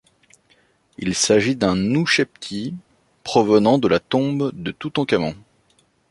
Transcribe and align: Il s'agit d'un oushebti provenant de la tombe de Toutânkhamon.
Il 0.97 1.13
s'agit 1.13 1.55
d'un 1.55 1.93
oushebti 1.93 2.73
provenant 3.23 3.77
de 3.77 3.87
la 3.87 3.99
tombe 3.99 4.49
de 4.55 4.71
Toutânkhamon. 4.71 5.35